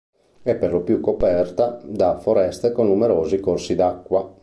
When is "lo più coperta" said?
0.71-1.79